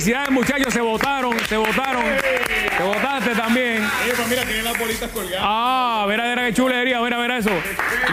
Felicidades, 0.00 0.30
muchachos, 0.30 0.72
se 0.72 0.80
votaron, 0.80 1.36
se 1.46 1.58
votaron. 1.58 2.02
Te 2.02 2.82
votaste 2.82 3.34
también. 3.34 3.86
Oye, 4.02 4.14
pues 4.16 4.28
mira, 4.28 4.44
tienen 4.44 4.64
las 4.64 4.78
bolitas 4.78 5.10
colgadas. 5.10 5.42
Ah, 5.42 6.06
mira, 6.08 6.30
mira 6.30 6.46
qué 6.46 6.54
chulería, 6.54 7.02
mira, 7.02 7.18
mira 7.18 7.36
eso. 7.36 7.50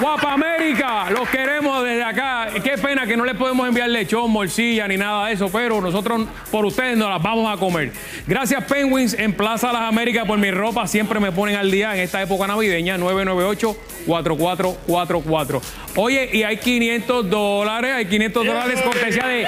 Guapa 0.01 0.33
América, 0.33 1.09
los 1.11 1.29
queremos 1.29 1.85
desde 1.85 2.03
acá. 2.03 2.49
Qué 2.61 2.77
pena 2.77 3.07
que 3.07 3.15
no 3.15 3.23
les 3.23 3.37
podemos 3.37 3.65
enviar 3.65 3.89
lechón, 3.89 4.29
morcilla 4.31 4.85
ni 4.89 4.97
nada 4.97 5.27
de 5.27 5.35
eso, 5.35 5.49
pero 5.49 5.79
nosotros 5.79 6.27
por 6.51 6.65
ustedes 6.65 6.97
nos 6.97 7.09
las 7.09 7.21
vamos 7.21 7.49
a 7.49 7.55
comer. 7.57 7.93
Gracias 8.27 8.65
Penguins 8.65 9.13
en 9.13 9.31
Plaza 9.31 9.71
Las 9.71 9.83
Américas 9.83 10.25
por 10.25 10.37
mi 10.37 10.51
ropa, 10.51 10.87
siempre 10.87 11.21
me 11.21 11.31
ponen 11.31 11.55
al 11.55 11.71
día 11.71 11.95
en 11.95 12.01
esta 12.01 12.21
época 12.21 12.47
navideña, 12.47 12.97
998-4444. 12.97 15.61
Oye, 15.95 16.31
y 16.33 16.43
hay 16.43 16.57
500 16.57 17.29
dólares, 17.29 17.93
hay 17.95 18.07
500 18.07 18.45
dólares 18.45 18.81
cortesía 18.81 19.25
de. 19.25 19.47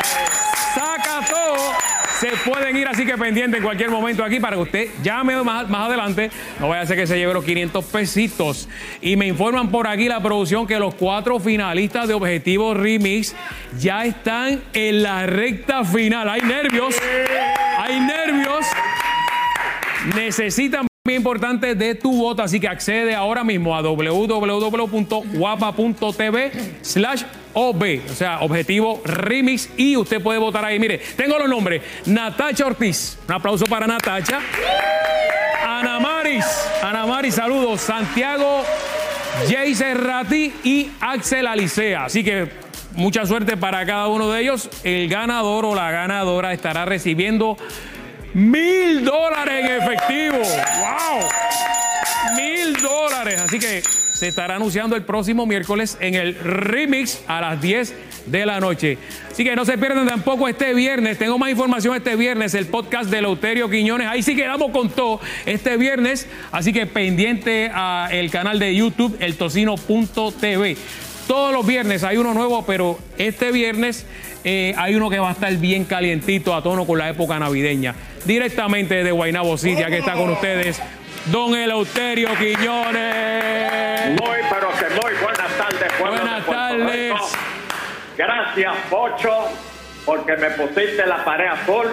Se 2.20 2.28
pueden 2.50 2.76
ir 2.76 2.86
así 2.86 3.06
que 3.06 3.18
pendiente 3.18 3.58
en 3.58 3.64
cualquier 3.64 3.90
momento 3.90 4.26
aquí 4.26 4.42
para 4.42 4.58
que 4.58 4.62
usted 4.62 4.90
llame 5.02 5.42
más, 5.42 5.70
más 5.70 5.88
adelante. 5.88 6.30
No 6.60 6.68
vaya 6.68 6.82
a 6.82 6.86
ser 6.86 6.98
que 6.98 7.08
se 7.08 7.18
lleve 7.18 7.34
los 7.34 7.46
500 7.46 7.86
pesitos. 7.86 8.68
Y 9.02 9.16
me 9.16 9.26
informan 9.28 9.72
por 9.72 9.88
aquí 9.88 10.10
la 10.10 10.22
producción 10.22 10.68
que 10.68 10.78
los 10.80 10.96
cuatro 10.96 11.40
finalistas 11.40 12.10
de 12.10 12.16
Objetivo 12.16 12.74
Remix 12.74 13.34
ya 13.80 14.04
están 14.04 14.62
en 14.74 15.02
la 15.02 15.28
recta 15.28 15.86
final. 15.86 16.28
Hay 16.28 16.42
nervios, 16.42 16.96
hay 17.78 18.02
nervios. 18.02 18.66
Necesitan 20.14 20.89
muy 21.10 21.16
importante 21.16 21.74
de 21.74 21.96
tu 21.96 22.16
voto, 22.16 22.44
así 22.44 22.60
que 22.60 22.68
accede 22.68 23.16
ahora 23.16 23.44
mismo 23.44 23.76
a 23.76 23.82
www.guapa.tv 23.82 24.92
slash 26.84 27.24
OB, 27.52 27.84
o 28.12 28.14
sea, 28.14 28.42
objetivo 28.42 29.02
remix, 29.04 29.72
y 29.76 29.98
usted 29.98 30.22
puede 30.22 30.38
votar 30.38 30.64
ahí. 30.64 30.78
Mire, 30.78 31.00
tengo 31.18 31.40
los 31.40 31.50
nombres. 31.50 31.82
Natacha 32.06 32.68
Ortiz, 32.68 33.18
un 33.28 33.34
aplauso 33.34 33.66
para 33.66 33.88
Natacha. 33.88 34.40
Ana 35.68 36.00
Maris, 36.00 36.46
Ana 36.84 37.08
Maris, 37.08 37.34
saludos. 37.34 37.82
Santiago 37.82 38.62
Jay 39.50 39.74
Serrati 39.74 40.54
y 40.64 40.92
Axel 41.00 41.48
Alicea. 41.48 42.06
Así 42.06 42.24
que 42.24 42.50
mucha 42.94 43.26
suerte 43.26 43.58
para 43.58 43.84
cada 43.84 44.10
uno 44.10 44.30
de 44.30 44.44
ellos. 44.44 44.70
El 44.84 45.10
ganador 45.10 45.66
o 45.66 45.74
la 45.74 45.90
ganadora 45.90 46.54
estará 46.54 46.86
recibiendo 46.86 47.58
mil 48.34 49.04
dólares 49.04 49.66
en 49.66 49.82
efectivo. 49.82 50.38
¡Wow! 50.38 51.30
Mil 52.36 52.74
dólares. 52.82 53.42
Así 53.42 53.60
que 53.60 53.82
se 53.82 54.28
estará 54.28 54.56
anunciando 54.56 54.96
el 54.96 55.04
próximo 55.04 55.46
miércoles 55.46 55.98
en 56.02 56.16
el 56.16 56.36
remix 56.36 57.22
a 57.28 57.42
las 57.42 57.62
10 57.62 57.94
de 58.26 58.46
la 58.46 58.60
noche. 58.60 58.98
Así 59.32 59.44
que 59.44 59.56
no 59.56 59.66
se 59.66 59.78
pierdan 59.78 60.08
tampoco 60.08 60.48
este 60.48 60.74
viernes. 60.74 61.18
Tengo 61.18 61.38
más 61.38 61.50
información 61.50 61.96
este 61.96 62.16
viernes, 62.16 62.54
el 62.54 62.66
podcast 62.66 63.10
de 63.10 63.22
Lauterio 63.22 63.70
Quiñones. 63.70 64.08
Ahí 64.08 64.22
sí 64.22 64.36
quedamos 64.36 64.72
con 64.72 64.90
todo 64.90 65.22
este 65.46 65.78
viernes. 65.78 66.28
Así 66.52 66.74
que 66.74 66.86
pendiente 66.86 67.70
al 67.74 68.30
canal 68.30 68.60
de 68.60 68.76
YouTube, 68.76 69.16
eltocino.tv. 69.20 70.78
Todos 71.30 71.54
los 71.54 71.64
viernes 71.64 72.04
hay 72.04 72.18
uno 72.18 72.34
nuevo, 72.34 72.66
pero 72.66 72.98
este 73.20 73.52
viernes 73.52 74.04
eh, 74.44 74.74
hay 74.76 74.96
uno 74.96 75.12
que 75.12 75.20
va 75.20 75.30
a 75.30 75.34
estar 75.34 75.54
bien 75.58 75.86
calientito 75.86 76.56
a 76.56 76.64
tono 76.64 76.88
con 76.88 76.98
la 76.98 77.08
época 77.08 77.38
navideña. 77.38 77.94
Directamente 78.26 79.04
de 79.04 79.12
Guaynabo 79.12 79.56
City, 79.56 79.84
que 79.86 80.00
está 80.00 80.14
con 80.14 80.32
ustedes, 80.32 80.82
don 81.26 81.54
Eleuterio 81.54 82.30
Quiñones. 82.36 84.10
Muy, 84.10 84.40
pero 84.50 84.70
que 84.72 84.86
muy 84.96 85.14
buenas 85.22 85.56
tardes, 85.56 85.94
pueblo 86.00 86.18
Buenas 86.20 86.46
tardes. 86.48 87.12
Rico. 87.14 87.28
Gracias, 88.18 88.74
Pocho, 88.90 89.38
porque 90.08 90.36
me 90.36 90.50
pusiste 90.50 91.06
la 91.06 91.24
pared 91.24 91.46
azul. 91.48 91.90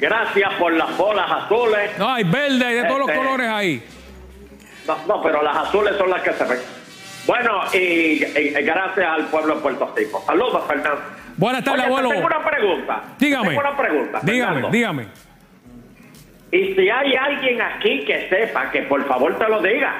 Gracias 0.00 0.50
por 0.58 0.72
las 0.72 0.96
bolas 0.96 1.30
azules. 1.30 1.90
No, 1.98 2.08
hay 2.14 2.24
verde, 2.24 2.64
hay 2.64 2.74
de 2.76 2.84
todos 2.84 3.00
los 3.00 3.08
Este- 3.10 3.20
colores 3.22 3.50
ahí. 3.50 3.82
No, 4.86 4.96
no, 5.06 5.22
pero 5.22 5.42
las 5.42 5.56
azules 5.58 5.94
son 5.98 6.08
las 6.08 6.22
que 6.22 6.32
se 6.32 6.44
ven. 6.44 6.58
Bueno, 7.26 7.62
y, 7.72 8.18
gracias 8.18 9.06
al 9.06 9.24
pueblo 9.26 9.56
de 9.56 9.60
Puerto 9.62 9.92
Rico. 9.96 10.22
Saludos, 10.26 10.62
Fernando. 10.66 11.00
Buenas 11.36 11.64
tardes, 11.64 11.80
Oye, 11.84 11.88
te 11.88 11.98
abuelo. 11.98 12.08
Tengo 12.10 12.26
una 12.26 12.44
pregunta. 12.44 13.02
Dígame. 13.18 13.48
Tengo 13.48 13.60
una 13.60 13.76
pregunta. 13.76 14.20
Dígame, 14.22 14.44
Fernando. 14.52 14.70
dígame. 14.70 15.06
Y 16.52 16.74
si 16.74 16.88
hay 16.90 17.14
alguien 17.16 17.60
aquí 17.62 18.04
que 18.04 18.28
sepa, 18.28 18.70
que 18.70 18.82
por 18.82 19.04
favor 19.08 19.36
te 19.38 19.48
lo 19.48 19.60
diga. 19.60 19.94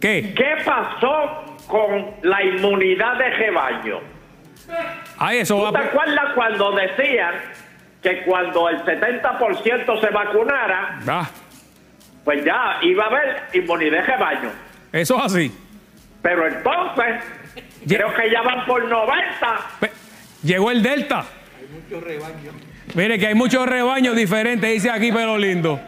¿Qué? 0.00 0.32
¿Qué 0.34 0.56
pasó 0.64 1.56
con 1.66 2.06
la 2.22 2.42
inmunidad 2.42 3.16
de 3.18 3.30
rebaño? 3.30 4.00
Ahí 5.18 5.38
eso 5.40 5.56
¿Tú 5.56 5.62
va. 5.64 5.72
te 5.72 5.88
acuerdas 5.88 6.24
cuando 6.34 6.72
decían 6.72 7.34
que 8.02 8.22
cuando 8.22 8.68
el 8.70 8.82
70% 8.84 10.00
se 10.00 10.10
vacunara, 10.10 11.00
Ah, 11.06 11.28
pues 12.24 12.42
ya 12.44 12.78
iba 12.82 13.04
a 13.04 13.06
haber 13.08 13.42
inmunidad 13.52 13.98
de 13.98 14.02
rebaño? 14.02 14.50
eso 14.92 15.16
es 15.18 15.24
así. 15.24 15.58
Pero 16.24 16.46
entonces, 16.48 17.16
creo 17.86 18.14
que 18.14 18.30
ya 18.30 18.40
van 18.40 18.64
por 18.64 18.82
90. 18.88 19.60
Pe- 19.78 19.90
Llegó 20.42 20.70
el 20.70 20.82
Delta. 20.82 21.24
Mire 22.94 23.18
que 23.18 23.26
hay 23.26 23.34
muchos 23.34 23.66
rebaños 23.68 24.16
diferentes, 24.16 24.70
dice 24.72 24.90
aquí, 24.90 25.12
pero 25.12 25.36
lindo. 25.36 25.78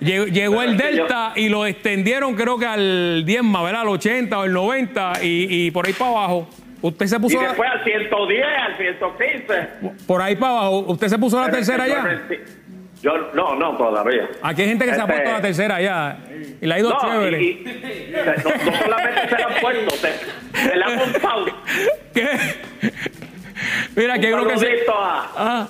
Lle- 0.00 0.30
Llegó 0.30 0.62
el 0.62 0.76
Delta 0.76 1.32
y 1.34 1.48
lo 1.48 1.64
extendieron 1.64 2.34
creo 2.34 2.58
que 2.58 2.66
al 2.66 3.24
10 3.24 3.42
más, 3.42 3.64
¿verdad? 3.64 3.80
Al 3.82 3.88
80 3.88 4.38
o 4.38 4.44
el 4.44 4.52
90 4.52 5.12
y, 5.22 5.66
y 5.66 5.70
por 5.70 5.86
ahí 5.86 5.94
para 5.94 6.10
abajo. 6.10 6.48
Usted 6.82 7.06
se 7.06 7.16
Y 7.16 7.18
puso 7.20 7.40
la- 7.40 7.48
después 7.48 7.70
al 7.70 7.84
110, 7.84 8.44
al 8.68 8.76
115. 8.76 9.68
por 10.06 10.20
ahí 10.20 10.36
para 10.36 10.52
abajo. 10.52 10.78
¿Usted 10.88 11.08
se 11.08 11.18
puso 11.18 11.38
la 11.40 11.46
Pero 11.46 11.56
que 11.56 11.64
tercera 11.64 11.88
ya? 11.88 12.20
Yo, 13.04 13.18
no, 13.34 13.54
no, 13.56 13.76
todavía. 13.76 14.26
Aquí 14.42 14.62
hay 14.62 14.68
gente 14.68 14.86
que 14.86 14.94
se 14.94 15.00
ha 15.00 15.04
Este- 15.04 15.12
puesto 15.12 15.30
la 15.32 15.42
tercera 15.42 15.78
ya 15.82 16.16
y 16.58 16.66
la 16.66 16.74
ha 16.76 16.78
ido 16.78 16.88
No, 16.88 16.98
chévere. 17.02 17.42
y- 17.42 17.46
y- 17.46 18.12
no, 18.14 18.24
no 18.24 18.76
solamente 18.78 19.28
se 19.28 19.38
la 19.38 19.46
han 19.46 19.60
puesto, 19.60 19.90
se, 19.96 20.58
se 20.70 20.76
la 20.76 20.86
han 20.86 20.96
montado. 20.96 21.44
¿Qué? 22.14 22.28
Mira, 23.94 24.14
que 24.18 24.32
creo 24.32 24.48
que 24.48 24.56
se... 24.58 24.66
a, 24.88 25.26
Ah, 25.36 25.68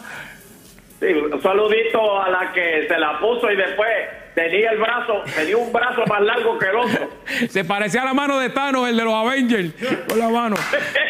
sí, 1.01 1.07
un 1.07 1.43
saludito 1.43 2.23
a 2.23 2.29
la 2.31 2.53
que 2.53 2.87
se 2.87 2.99
la 2.99 3.19
puso 3.19 3.51
y 3.51 3.57
después 3.57 3.89
tenía 4.37 4.71
el 4.71 4.79
brazo, 4.79 5.23
tenía 5.35 5.57
un 5.57 5.73
brazo 5.73 6.05
más 6.09 6.21
largo 6.21 6.57
que 6.57 6.67
el 6.67 6.77
otro. 6.77 7.11
se 7.49 7.65
parecía 7.65 8.03
a 8.03 8.05
la 8.05 8.15
mano 8.15 8.39
de 8.39 8.51
Thanos, 8.51 8.89
el 8.89 8.97
de 8.97 9.03
los 9.05 9.13
Avengers, 9.15 9.73
con 10.09 10.19
la 10.21 10.29
mano. 10.29 10.55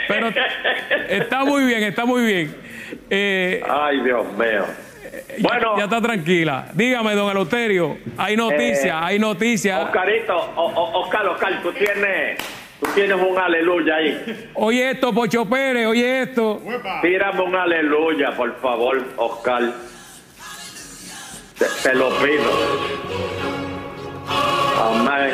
Pero 0.08 0.28
está 1.10 1.44
muy 1.44 1.64
bien, 1.66 1.82
está 1.82 2.06
muy 2.06 2.24
bien. 2.24 2.56
Eh, 3.10 3.62
Ay, 3.68 4.00
Dios 4.00 4.24
mío. 4.32 4.64
Bueno, 5.40 5.76
ya 5.78 5.84
está 5.84 6.00
tranquila. 6.00 6.66
Dígame, 6.74 7.14
don 7.14 7.30
Eleuterio, 7.30 7.96
hay 8.16 8.36
noticias, 8.36 8.84
Eh, 8.86 8.90
hay 8.92 9.18
noticias. 9.18 9.84
Oscarito, 9.84 10.36
o- 10.36 10.62
o- 10.66 11.00
Oscar, 11.02 11.26
Oscar, 11.28 11.62
tú 11.62 11.72
tienes, 11.72 12.38
tú 12.80 12.86
tienes 12.94 13.16
un 13.16 13.38
aleluya 13.38 13.96
ahí. 13.96 14.50
Oye 14.54 14.90
esto, 14.92 15.12
Pocho 15.12 15.44
Pérez, 15.48 15.86
oye 15.86 16.22
esto. 16.22 16.60
Tírame 17.02 17.40
un 17.42 17.54
aleluya, 17.56 18.32
por 18.36 18.58
favor, 18.60 19.02
Oscar. 19.16 19.62
Te, 21.58 21.66
te 21.82 21.94
lo 21.94 22.08
pido. 22.18 22.50
Amén. 24.82 25.30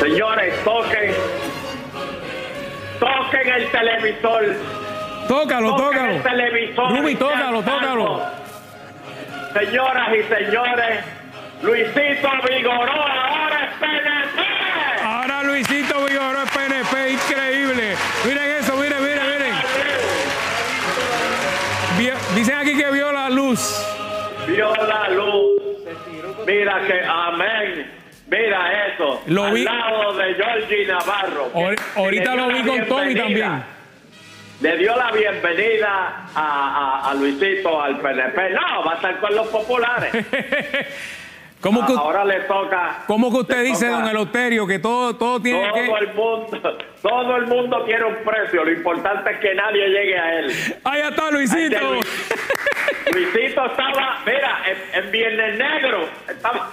Señores, 0.00 0.54
toquen. 0.64 1.12
Toquen 2.98 3.48
el 3.54 3.70
televisor. 3.70 4.44
Tócalo, 5.28 5.70
Toquen 5.76 5.86
tócalo. 5.90 6.12
el 6.12 6.22
televisor. 6.22 6.90
Rumi, 6.96 7.10
y 7.12 7.14
tócalo, 7.16 7.62
tócalo. 7.62 8.22
Señoras 9.58 10.08
y 10.14 10.22
señores, 10.24 11.00
Luisito 11.62 12.28
Vigoró 12.46 12.92
ahora 12.92 13.64
es 13.64 13.78
PNP. 13.78 15.02
Ahora 15.02 15.42
Luisito 15.44 16.04
Vigoró 16.04 16.42
es 16.42 16.50
PNP, 16.50 17.10
increíble. 17.12 17.96
Miren 18.26 18.50
eso, 18.60 18.76
miren, 18.76 19.02
miren, 19.02 19.26
miren. 19.30 19.54
Dicen 22.34 22.54
aquí 22.58 22.76
que 22.76 22.90
vio 22.90 23.10
la 23.12 23.30
luz. 23.30 23.82
Vio 24.46 24.74
la 24.74 25.08
luz. 25.08 25.62
Mira 26.46 26.80
que, 26.86 27.00
amén. 27.02 27.92
Mira 28.28 28.88
eso. 28.88 29.22
Lo 29.26 29.44
al 29.44 29.54
vi- 29.54 29.64
lado 29.64 30.12
de 30.18 30.34
Georgie 30.34 30.86
Navarro. 30.86 31.50
ahorita 31.96 32.34
lo 32.34 32.48
vi 32.48 32.62
con 32.62 32.86
Tommy 32.86 33.14
también. 33.14 33.75
Le 34.60 34.76
dio 34.78 34.96
la 34.96 35.12
bienvenida 35.12 36.28
a, 36.34 37.02
a- 37.04 37.10
a 37.10 37.14
Luisito 37.14 37.80
al 37.80 38.00
PNP. 38.00 38.50
No, 38.50 38.84
va 38.84 38.92
a 38.92 38.94
estar 38.96 39.20
con 39.20 39.34
los 39.34 39.46
populares. 39.48 40.12
¿Cómo 41.60 41.84
que, 41.86 41.92
Ahora 41.94 42.24
le 42.24 42.40
toca. 42.40 42.98
cómo 43.06 43.30
que 43.30 43.38
usted 43.38 43.62
dice, 43.64 43.86
toca- 43.86 43.98
don 43.98 44.08
Eleuterio, 44.08 44.66
que 44.66 44.78
todo, 44.78 45.16
todo 45.16 45.40
tiene 45.40 45.70
que... 45.72 45.86
Todo 45.86 45.98
el 45.98 46.14
mundo, 46.14 46.78
todo 47.02 47.36
el 47.36 47.46
mundo 47.46 47.82
tiene 47.84 48.04
un 48.04 48.16
precio. 48.16 48.64
Lo 48.64 48.72
importante 48.72 49.30
es 49.32 49.38
que 49.40 49.54
nadie 49.54 49.88
llegue 49.88 50.18
a 50.18 50.38
él. 50.38 50.52
Ahí 50.84 51.00
está 51.02 51.30
Luisito. 51.30 52.00
Que 53.04 53.10
Luisito 53.12 53.66
estaba, 53.66 54.18
mira, 54.24 54.58
en, 54.94 55.04
en 55.04 55.10
Viernes 55.10 55.58
Negro. 55.58 56.08
Estaba, 56.28 56.70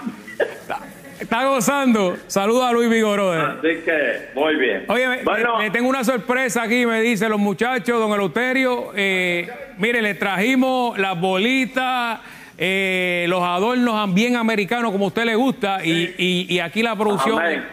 Está 1.20 1.44
gozando. 1.46 2.16
Saludos 2.26 2.64
a 2.64 2.72
Luis 2.72 2.90
Vigoró. 2.90 3.32
Así 3.32 3.68
que, 3.84 4.30
muy 4.34 4.56
bien. 4.56 4.84
Oye, 4.88 5.08
me- 5.08 5.22
bueno, 5.22 5.58
me 5.58 5.70
tengo 5.70 5.88
una 5.88 6.04
sorpresa 6.04 6.62
aquí, 6.62 6.84
me 6.86 7.00
dicen 7.00 7.30
los 7.30 7.38
muchachos, 7.40 7.98
don 8.00 8.12
Eleuterio. 8.12 8.92
Eh, 8.96 9.48
mire, 9.78 10.02
le 10.02 10.14
trajimos 10.14 10.98
las 10.98 11.18
bolitas, 11.20 12.20
eh, 12.58 13.26
los 13.28 13.42
adornos 13.42 14.12
bien 14.14 14.36
americanos 14.36 14.92
como 14.92 15.06
a 15.06 15.08
usted 15.08 15.24
le 15.24 15.34
gusta, 15.36 15.84
y, 15.84 16.14
y- 16.18 16.46
y 16.48 16.58
aquí 16.60 16.82
la 16.82 16.96
producción. 16.96 17.38
Amén. 17.40 17.64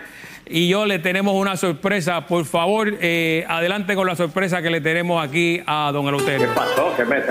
Y 0.54 0.68
yo 0.68 0.86
le 0.86 1.00
tenemos 1.00 1.34
una 1.34 1.56
sorpresa. 1.56 2.28
Por 2.28 2.44
favor, 2.46 2.94
eh, 3.00 3.46
adelante 3.48 3.96
con 3.96 4.06
la 4.06 4.16
sorpresa 4.16 4.62
que 4.62 4.70
le 4.70 4.82
tenemos 4.82 5.24
aquí 5.26 5.62
a 5.66 5.92
don 5.94 6.04
¿qué 6.04 6.10
Eleuterio. 6.10 6.54
pasó? 6.54 6.94
¿Qué 6.98 7.06
me 7.06 7.22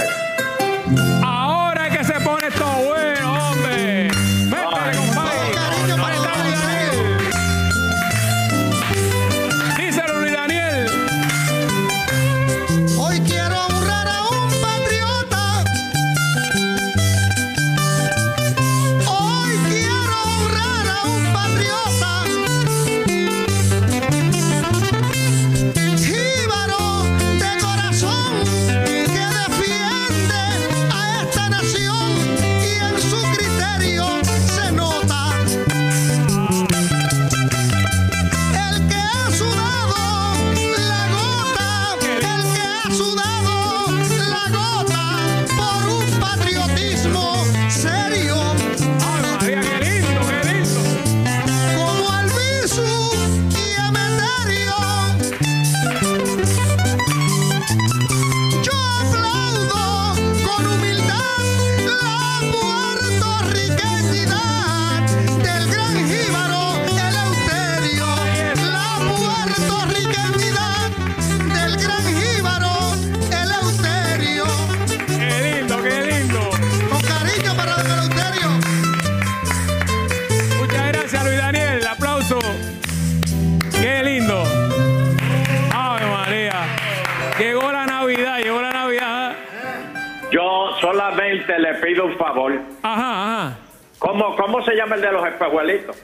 solamente 91.11 91.59
le 91.59 91.75
pido 91.75 92.05
un 92.07 92.17
favor. 92.17 92.61
Ajá, 92.83 93.45
ajá. 93.45 93.59
¿Cómo, 93.99 94.35
cómo 94.37 94.65
se 94.65 94.75
llama 94.75 94.97
el 94.97 95.03
de 95.03 95.13
los 95.13 95.27
espejuelitos? 95.27 95.97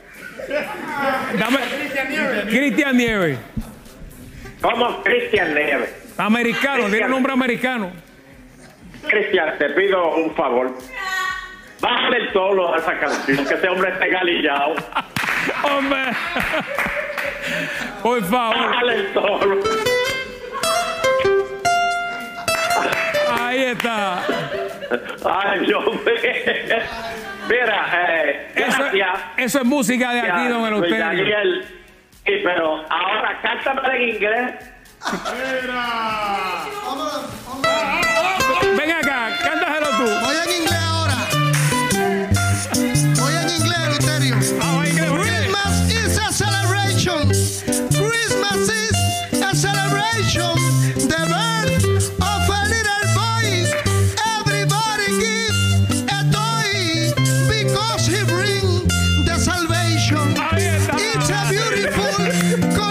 Dame. 1.38 1.58
Cristian 2.50 2.96
Nieves. 2.96 3.38
¿Cómo 4.60 5.02
Cristian 5.02 5.54
Nieves? 5.54 6.14
Americano, 6.18 6.88
tiene 6.88 7.04
un 7.06 7.10
nombre 7.10 7.32
americano. 7.32 7.90
Cristian, 9.08 9.56
te 9.58 9.70
pido 9.70 10.14
un 10.16 10.34
favor. 10.34 10.76
Bájale 11.80 12.16
el 12.18 12.32
tono 12.32 12.74
a 12.74 12.78
esa 12.78 12.98
canción, 12.98 13.46
que 13.46 13.54
ese 13.54 13.68
hombre 13.68 13.90
esté 13.92 14.08
galillado. 14.08 14.74
Hombre. 15.62 16.10
Por 18.02 18.24
favor. 18.24 18.56
Bájale 18.56 18.94
el 18.94 19.12
tono. 19.12 19.56
Ahí 23.38 23.62
está. 23.64 24.22
Ay, 25.24 25.60
Dios 25.66 25.84
mío. 25.84 26.00
Mira, 27.48 27.88
eh, 27.94 28.52
Eso, 28.56 28.78
gracias. 28.78 29.18
eso 29.36 29.58
es 29.58 29.64
música 29.64 30.12
de 30.12 30.20
aquí, 30.20 30.28
Gracias, 30.28 30.50
don 30.50 30.58
Luis 30.60 30.92
Eleuterio. 30.92 31.04
Daniel. 31.06 31.64
Sí, 32.24 32.32
pero 32.42 32.84
ahora 32.90 33.38
cántame 33.42 33.96
en 33.96 34.08
inglés. 34.14 34.54
Ven 35.32 35.70
Go! 62.16 62.85